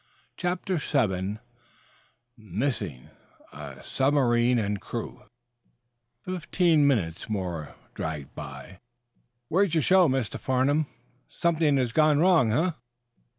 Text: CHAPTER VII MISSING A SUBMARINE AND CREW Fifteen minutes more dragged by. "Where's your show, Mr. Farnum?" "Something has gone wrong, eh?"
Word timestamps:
CHAPTER 0.35 0.77
VII 0.77 1.37
MISSING 2.35 3.11
A 3.53 3.83
SUBMARINE 3.83 4.57
AND 4.57 4.81
CREW 4.81 5.25
Fifteen 6.25 6.87
minutes 6.87 7.29
more 7.29 7.75
dragged 7.93 8.33
by. 8.33 8.79
"Where's 9.47 9.75
your 9.75 9.83
show, 9.83 10.07
Mr. 10.09 10.39
Farnum?" 10.39 10.87
"Something 11.29 11.77
has 11.77 11.91
gone 11.91 12.17
wrong, 12.17 12.51
eh?" 12.51 12.71